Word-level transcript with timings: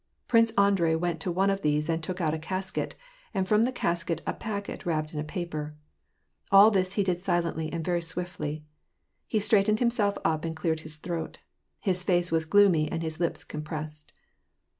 Prince 0.27 0.49
Andrei 0.57 0.95
went 0.95 1.19
to 1.19 1.31
one 1.31 1.51
of 1.51 1.61
these 1.61 1.87
and 1.87 2.01
took 2.01 2.19
out 2.19 2.33
a 2.33 2.39
casket, 2.39 2.95
and 3.35 3.47
from 3.47 3.65
the 3.65 3.71
casket 3.71 4.19
a 4.25 4.33
packet 4.33 4.83
wrapped 4.83 5.13
in 5.13 5.19
a 5.19 5.23
paper. 5.23 5.75
All 6.51 6.71
this 6.71 6.93
he 6.93 7.03
did 7.03 7.19
silently 7.21 7.71
and 7.71 7.85
very 7.85 8.01
swiftly. 8.01 8.65
He 9.27 9.39
straightened 9.39 9.77
himself 9.77 10.17
up 10.25 10.43
and 10.43 10.55
cleared 10.55 10.79
his 10.79 10.95
throat. 10.97 11.37
His 11.79 12.01
face 12.01 12.31
was 12.31 12.45
gloomy 12.45 12.91
and 12.91 13.03
his 13.03 13.19
lips 13.19 13.43
compressed. 13.43 14.11